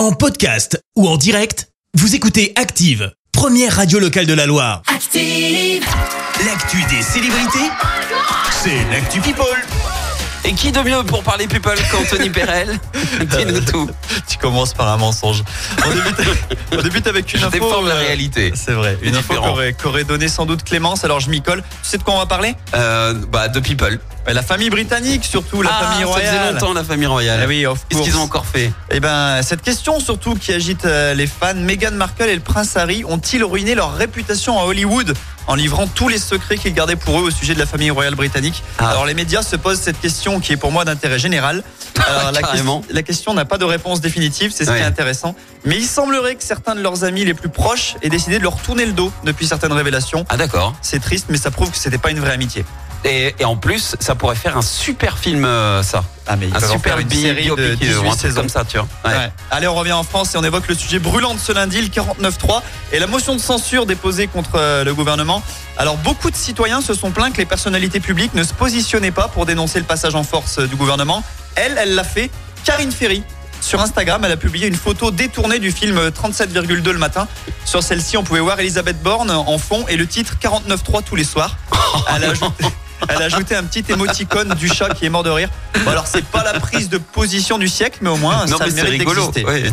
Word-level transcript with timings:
En 0.00 0.12
podcast 0.12 0.82
ou 0.96 1.06
en 1.06 1.18
direct, 1.18 1.68
vous 1.92 2.14
écoutez 2.14 2.54
Active, 2.56 3.12
première 3.32 3.76
radio 3.76 3.98
locale 3.98 4.24
de 4.24 4.32
la 4.32 4.46
Loire. 4.46 4.80
Active. 4.86 5.84
L'actu 6.46 6.78
des 6.88 7.02
célébrités, 7.02 7.70
c'est 8.50 8.82
l'actu 8.90 9.20
People. 9.20 9.44
Et 10.46 10.54
qui 10.54 10.72
de 10.72 10.80
mieux 10.80 11.02
pour 11.02 11.22
parler 11.22 11.46
people 11.46 11.76
qu'Anthony 11.90 12.30
Perel 12.30 12.80
Dis-nous 13.20 13.60
tout. 13.60 13.90
Tu 14.26 14.38
commences 14.38 14.72
par 14.72 14.88
un 14.88 14.96
mensonge. 14.96 15.44
On 15.86 15.90
débute, 15.90 16.16
on 16.72 16.80
débute 16.80 17.06
avec 17.06 17.34
une 17.34 17.40
Je 17.40 17.46
info. 17.46 17.58
déforme 17.58 17.88
la 17.88 17.96
euh, 17.96 18.00
réalité. 18.00 18.52
C'est 18.54 18.72
vrai. 18.72 18.96
Une 19.02 19.16
info 19.16 19.34
qu'aurait 19.76 20.04
donné 20.04 20.28
sans 20.28 20.46
doute 20.46 20.64
Clémence. 20.64 21.04
Alors 21.04 21.20
je 21.20 21.28
m'y 21.28 21.42
colle. 21.42 21.62
Tu 21.82 21.90
sais 21.90 21.98
de 21.98 22.02
quoi 22.04 22.14
on 22.14 22.18
va 22.18 22.26
parler? 22.26 22.54
Euh, 22.74 23.12
bah, 23.30 23.48
de 23.48 23.60
people. 23.60 24.00
La 24.32 24.42
famille 24.42 24.70
britannique, 24.70 25.24
surtout 25.24 25.62
la 25.62 25.70
ah, 25.72 25.84
famille 25.84 26.06
ça 26.06 26.20
faisait 26.20 26.30
royale. 26.30 26.54
longtemps 26.54 26.72
la 26.72 26.84
famille 26.84 27.06
royale. 27.06 27.40
Eh 27.42 27.46
oui, 27.46 27.66
of 27.66 27.78
Qu'est-ce 27.88 28.02
qu'ils 28.02 28.16
ont 28.16 28.22
encore 28.22 28.46
fait? 28.46 28.72
Eh 28.90 29.00
ben, 29.00 29.42
cette 29.42 29.62
question 29.62 29.98
surtout 29.98 30.34
qui 30.34 30.52
agite 30.52 30.84
euh, 30.84 31.14
les 31.14 31.26
fans, 31.26 31.54
Meghan 31.54 31.92
Markle 31.92 32.28
et 32.28 32.34
le 32.34 32.40
prince 32.40 32.76
Harry 32.76 33.04
ont-ils 33.04 33.42
ruiné 33.44 33.74
leur 33.74 33.94
réputation 33.94 34.58
à 34.58 34.64
Hollywood 34.64 35.16
en 35.46 35.54
livrant 35.54 35.86
tous 35.86 36.08
les 36.08 36.18
secrets 36.18 36.56
qu'ils 36.58 36.74
gardaient 36.74 36.96
pour 36.96 37.18
eux 37.18 37.22
au 37.22 37.30
sujet 37.30 37.54
de 37.54 37.58
la 37.58 37.66
famille 37.66 37.90
royale 37.90 38.14
britannique? 38.14 38.62
Ah. 38.78 38.90
Alors 38.90 39.06
les 39.06 39.14
médias 39.14 39.42
se 39.42 39.56
posent 39.56 39.80
cette 39.80 40.00
question 40.00 40.38
qui 40.38 40.52
est 40.52 40.56
pour 40.56 40.70
moi 40.70 40.84
d'intérêt 40.84 41.18
général. 41.18 41.64
Alors, 42.06 42.32
la, 42.32 42.42
question- 42.42 42.82
la 42.90 43.02
question 43.02 43.34
n'a 43.34 43.44
pas 43.44 43.58
de 43.58 43.64
réponse 43.64 44.00
définitive, 44.00 44.52
c'est 44.54 44.64
ce 44.64 44.70
qui 44.70 44.78
est 44.78 44.82
intéressant. 44.82 45.34
Mais 45.64 45.76
il 45.76 45.86
semblerait 45.86 46.36
que 46.36 46.42
certains 46.44 46.74
de 46.74 46.80
leurs 46.80 47.04
amis 47.04 47.24
les 47.24 47.34
plus 47.34 47.48
proches 47.48 47.96
aient 48.02 48.08
décidé 48.08 48.38
de 48.38 48.44
leur 48.44 48.56
tourner 48.56 48.86
le 48.86 48.92
dos 48.92 49.12
depuis 49.24 49.46
certaines 49.46 49.72
révélations. 49.72 50.24
Ah 50.28 50.36
d'accord. 50.36 50.74
C'est 50.82 51.00
triste, 51.00 51.26
mais 51.28 51.36
ça 51.36 51.50
prouve 51.50 51.70
que 51.70 51.76
c'était 51.76 51.98
pas 51.98 52.10
une 52.10 52.20
vraie 52.20 52.32
amitié. 52.32 52.64
Et, 53.04 53.34
et 53.38 53.44
en 53.44 53.56
plus, 53.56 53.96
ça 53.98 54.14
pourrait 54.14 54.36
faire 54.36 54.56
un 54.56 54.62
super 54.62 55.18
film, 55.18 55.44
euh, 55.44 55.82
ça. 55.82 56.04
Ah 56.26 56.36
mais 56.36 56.48
Un 56.54 56.60
super 56.60 56.98
une 56.98 57.10
série 57.10 57.48
de 57.48 57.54
biopic, 57.54 57.78
18 57.80 57.94
ou 57.96 58.00
un 58.00 58.08
truc 58.10 58.20
saisons. 58.20 58.40
comme 58.42 58.48
ça, 58.50 58.64
tu 58.64 58.76
vois. 58.76 58.86
Ouais. 59.04 59.16
Ouais. 59.16 59.32
Allez, 59.50 59.66
on 59.66 59.74
revient 59.74 59.92
en 59.92 60.02
France 60.04 60.34
et 60.34 60.38
on 60.38 60.44
évoque 60.44 60.68
le 60.68 60.74
sujet 60.74 60.98
brûlant 60.98 61.34
de 61.34 61.40
ce 61.40 61.50
lundi, 61.52 61.80
le 61.80 61.88
49.3 61.88 62.60
et 62.92 62.98
la 62.98 63.06
motion 63.06 63.34
de 63.34 63.40
censure 63.40 63.86
déposée 63.86 64.26
contre 64.26 64.56
euh, 64.56 64.84
le 64.84 64.94
gouvernement. 64.94 65.42
Alors, 65.78 65.96
beaucoup 65.96 66.30
de 66.30 66.36
citoyens 66.36 66.82
se 66.82 66.92
sont 66.94 67.10
plaints 67.10 67.30
que 67.30 67.38
les 67.38 67.46
personnalités 67.46 68.00
publiques 68.00 68.34
ne 68.34 68.44
se 68.44 68.52
positionnaient 68.52 69.10
pas 69.10 69.28
pour 69.28 69.46
dénoncer 69.46 69.78
le 69.78 69.86
passage 69.86 70.14
en 70.14 70.22
force 70.22 70.58
euh, 70.58 70.66
du 70.66 70.76
gouvernement. 70.76 71.24
Elle, 71.56 71.78
elle 71.78 71.94
l'a 71.94 72.04
fait. 72.04 72.30
Karine 72.64 72.92
Ferry. 72.92 73.22
Sur 73.62 73.80
Instagram, 73.80 74.22
elle 74.24 74.32
a 74.32 74.36
publié 74.38 74.68
une 74.68 74.74
photo 74.74 75.10
détournée 75.10 75.58
du 75.58 75.70
film 75.70 75.98
37,2 76.08 76.82
le 76.92 76.98
matin. 76.98 77.28
Sur 77.66 77.82
celle-ci, 77.82 78.16
on 78.16 78.22
pouvait 78.24 78.40
voir 78.40 78.58
Elisabeth 78.58 79.02
Borne 79.02 79.30
en 79.30 79.58
fond 79.58 79.84
et 79.88 79.96
le 79.96 80.06
titre 80.06 80.36
49.3 80.42 81.02
tous 81.04 81.14
les 81.14 81.24
soirs. 81.24 81.56
Elle 82.16 82.24
a 82.24 82.30
ajouté, 82.30 82.64
elle 83.08 83.22
a 83.22 83.24
ajouté 83.26 83.54
un 83.54 83.64
petit 83.64 83.84
émoticône 83.90 84.54
du 84.54 84.68
chat 84.68 84.90
qui 84.90 85.06
est 85.06 85.10
mort 85.10 85.22
de 85.22 85.30
rire. 85.30 85.48
Bon, 85.84 85.90
alors, 85.90 86.06
c'est 86.06 86.24
pas 86.24 86.44
la 86.44 86.58
prise 86.60 86.88
de 86.88 86.98
position 86.98 87.58
du 87.58 87.68
siècle, 87.68 87.98
mais 88.02 88.10
au 88.10 88.16
moins, 88.16 88.46
Non 88.46 88.58
ça 88.58 88.66
mais 88.66 88.82
mérite 88.82 89.04
d'exister. 89.04 89.44
Ouais. 89.44 89.70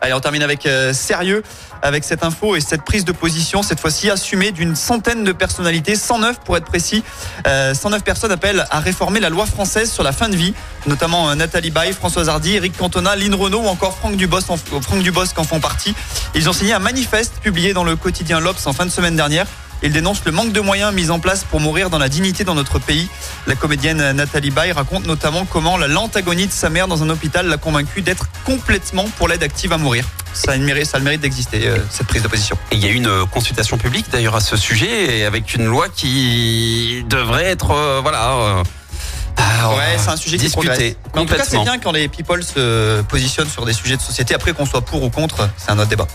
Allez, 0.00 0.12
on 0.12 0.20
termine 0.20 0.42
avec 0.42 0.66
euh, 0.66 0.92
sérieux 0.92 1.42
avec 1.82 2.04
cette 2.04 2.24
info 2.24 2.56
et 2.56 2.60
cette 2.60 2.82
prise 2.82 3.04
de 3.04 3.12
position, 3.12 3.62
cette 3.62 3.80
fois-ci 3.80 4.10
assumée 4.10 4.52
d'une 4.52 4.76
centaine 4.76 5.24
de 5.24 5.32
personnalités, 5.32 5.96
109 5.96 6.40
pour 6.40 6.56
être 6.56 6.64
précis. 6.64 7.02
Euh, 7.46 7.74
109 7.74 8.02
personnes 8.02 8.32
appellent 8.32 8.66
à 8.70 8.80
réformer 8.80 9.20
la 9.20 9.30
loi 9.30 9.46
française 9.46 9.90
sur 9.90 10.02
la 10.02 10.12
fin 10.12 10.28
de 10.28 10.36
vie, 10.36 10.54
notamment 10.86 11.30
euh, 11.30 11.34
Nathalie 11.34 11.70
Baye, 11.70 11.92
Françoise 11.92 12.28
Hardy, 12.28 12.56
Eric 12.56 12.76
Cantona, 12.76 13.16
Lynn 13.16 13.34
Renault 13.34 13.60
ou 13.60 13.68
encore 13.68 13.96
Franck 13.96 14.16
Dubosc, 14.16 14.50
en, 14.50 14.56
Franck 14.56 15.02
Dubosc 15.02 15.38
en 15.38 15.44
font 15.44 15.60
partie. 15.60 15.94
Ils 16.34 16.48
ont 16.48 16.52
signé 16.52 16.72
un 16.72 16.78
manifeste 16.78 17.34
publié 17.42 17.72
dans 17.72 17.84
le 17.84 17.96
quotidien 17.96 18.40
L'Obs 18.40 18.66
en 18.66 18.72
fin 18.72 18.84
de 18.84 18.90
semaine 18.90 19.16
dernière. 19.16 19.46
Ils 19.82 19.92
dénoncent 19.92 20.24
le 20.24 20.32
manque 20.32 20.52
de 20.52 20.60
moyens 20.60 20.92
mis 20.94 21.10
en 21.10 21.18
place 21.18 21.44
pour 21.44 21.60
mourir 21.60 21.90
dans 21.90 21.98
la 21.98 22.08
dignité 22.08 22.44
dans 22.44 22.54
notre 22.54 22.78
pays. 22.78 23.08
La 23.46 23.54
comédienne 23.54 24.12
Nathalie 24.12 24.50
Baye 24.50 24.72
raconte 24.72 25.06
notamment 25.06 25.44
comment 25.44 25.76
la 25.76 25.86
lente 25.88 26.16
agonie 26.16 26.46
de 26.46 26.52
sa 26.52 26.70
mère 26.70 26.88
dans 26.88 27.02
un 27.02 27.10
hôpital 27.10 27.46
l'a 27.46 27.56
convaincue 27.58 28.02
d'être 28.02 28.26
complètement 28.44 29.04
pour 29.18 29.28
l'aide 29.28 29.42
active 29.42 29.72
à 29.72 29.78
mourir. 29.78 30.04
Ça 30.32 30.52
a, 30.52 30.56
le 30.56 30.64
mérite, 30.64 30.86
ça 30.86 30.96
a 30.96 31.00
le 31.00 31.04
mérite 31.04 31.20
d'exister, 31.20 31.66
euh, 31.66 31.76
cette 31.90 32.06
prise 32.06 32.22
de 32.22 32.28
position. 32.28 32.58
Et 32.70 32.76
il 32.76 32.84
y 32.84 32.86
a 32.86 32.90
eu 32.90 32.94
une 32.94 33.06
euh, 33.06 33.24
consultation 33.26 33.78
publique 33.78 34.06
d'ailleurs 34.10 34.34
à 34.36 34.40
ce 34.40 34.56
sujet, 34.56 35.18
et 35.18 35.24
avec 35.24 35.54
une 35.54 35.64
loi 35.64 35.88
qui 35.88 37.04
devrait 37.08 37.46
être, 37.46 37.70
euh, 37.70 38.00
voilà. 38.02 38.32
euh, 38.32 38.62
ah, 39.38 39.70
Ouais, 39.70 39.96
c'est 39.98 40.10
un 40.10 40.16
sujet 40.16 40.36
discuté 40.36 40.96
en 41.14 41.24
tout 41.24 41.34
cas, 41.34 41.44
c'est 41.46 41.58
bien 41.58 41.78
quand 41.78 41.92
les 41.92 42.08
people 42.08 42.42
se 42.42 43.00
positionnent 43.02 43.48
sur 43.48 43.64
des 43.64 43.72
sujets 43.72 43.96
de 43.96 44.02
société. 44.02 44.34
Après, 44.34 44.52
qu'on 44.52 44.66
soit 44.66 44.82
pour 44.82 45.02
ou 45.02 45.08
contre, 45.10 45.48
c'est 45.56 45.70
un 45.70 45.78
autre 45.78 45.88
débat. 45.88 46.06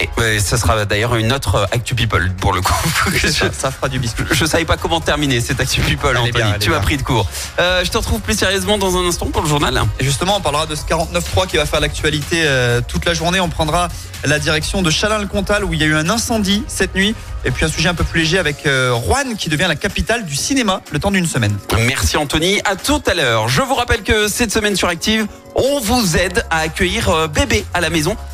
Et, 0.00 0.38
ça 0.40 0.56
sera 0.56 0.84
d'ailleurs 0.84 1.16
une 1.16 1.32
autre 1.32 1.56
euh, 1.56 1.66
Actu 1.72 1.94
People 1.94 2.32
pour 2.40 2.52
le 2.52 2.60
coup. 2.60 2.74
Ça, 3.18 3.52
ça 3.52 3.70
fera 3.70 3.88
du 3.88 3.98
biscuit. 3.98 4.24
Je 4.30 4.44
savais 4.44 4.64
pas 4.64 4.76
comment 4.76 5.00
terminer 5.00 5.40
cette 5.40 5.60
Actu 5.60 5.80
People, 5.80 6.16
Anthony. 6.16 6.32
bien, 6.32 6.56
tu 6.58 6.70
m'as 6.70 6.80
pris 6.80 6.96
de 6.96 7.02
court. 7.02 7.28
Euh, 7.58 7.84
je 7.84 7.90
te 7.90 7.96
retrouve 7.96 8.20
plus 8.20 8.38
sérieusement 8.38 8.78
dans 8.78 8.96
un 8.96 9.06
instant 9.06 9.26
pour 9.26 9.42
le 9.42 9.48
journal. 9.48 9.82
Et 9.98 10.04
justement, 10.04 10.36
on 10.36 10.40
parlera 10.40 10.66
de 10.66 10.74
ce 10.74 10.82
49.3 10.82 11.46
qui 11.46 11.56
va 11.56 11.66
faire 11.66 11.80
l'actualité 11.80 12.42
euh, 12.44 12.80
toute 12.86 13.04
la 13.04 13.14
journée. 13.14 13.40
On 13.40 13.48
prendra 13.48 13.88
la 14.24 14.38
direction 14.38 14.82
de 14.82 14.90
Chalin-le-Comtal 14.90 15.64
où 15.64 15.74
il 15.74 15.80
y 15.80 15.84
a 15.84 15.86
eu 15.86 15.94
un 15.94 16.08
incendie 16.10 16.64
cette 16.68 16.94
nuit. 16.94 17.14
Et 17.44 17.50
puis 17.50 17.64
un 17.64 17.68
sujet 17.68 17.88
un 17.88 17.94
peu 17.94 18.04
plus 18.04 18.20
léger 18.20 18.38
avec 18.38 18.66
euh, 18.66 18.92
Rouen 18.92 19.34
qui 19.38 19.48
devient 19.48 19.66
la 19.68 19.76
capitale 19.76 20.24
du 20.24 20.34
cinéma 20.34 20.80
le 20.90 20.98
temps 20.98 21.10
d'une 21.10 21.26
semaine. 21.26 21.56
Merci 21.86 22.16
Anthony. 22.16 22.60
À 22.64 22.76
tout 22.76 23.02
à 23.06 23.14
l'heure. 23.14 23.48
Je 23.48 23.62
vous 23.62 23.74
rappelle 23.74 24.02
que 24.02 24.28
cette 24.28 24.52
semaine 24.52 24.74
sur 24.74 24.88
Active, 24.88 25.26
on 25.54 25.80
vous 25.80 26.16
aide 26.16 26.44
à 26.50 26.58
accueillir 26.58 27.08
euh, 27.08 27.28
bébé 27.28 27.64
à 27.74 27.80
la 27.80 27.90
maison 27.90 28.16